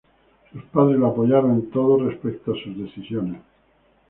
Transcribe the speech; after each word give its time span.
Sus 0.51 0.63
padres 0.63 0.97
lo 0.97 1.05
apoyaron 1.09 1.51
en 1.51 1.69
todo 1.69 2.03
respecto 2.09 2.53
a 2.53 2.55
sus 2.63 2.75
decisiones. 2.75 3.39